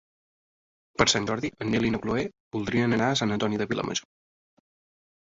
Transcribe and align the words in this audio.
Per 1.01 1.07
Sant 1.13 1.27
Jordi 1.31 1.51
en 1.67 1.71
Nel 1.75 1.87
i 1.89 1.93
na 1.97 2.01
Chloé 2.07 2.25
voldrien 2.59 2.99
anar 3.01 3.13
a 3.13 3.23
Sant 3.23 3.39
Antoni 3.39 3.65
de 3.65 3.73
Vilamajor. 3.75 4.15